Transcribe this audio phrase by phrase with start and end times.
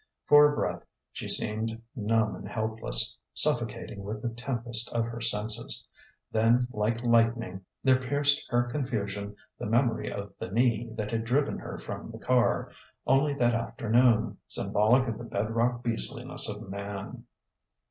[0.25, 5.87] For a breath she seemed numb and helpless, suffocating with the tempest of her senses.
[6.31, 11.59] Then like lightning there pierced her confusion the memory of the knee that had driven
[11.59, 12.71] her from the car,
[13.05, 17.25] only that afternoon: symbolic of the bedrock beastliness of man.